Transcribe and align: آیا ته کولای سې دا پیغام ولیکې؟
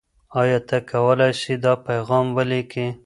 آیا 0.41 0.59
ته 0.67 0.77
کولای 0.89 1.33
سې 1.41 1.53
دا 1.63 1.73
پیغام 1.87 2.25
ولیکې؟ 2.37 2.85